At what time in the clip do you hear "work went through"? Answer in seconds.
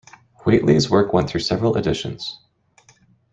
0.89-1.41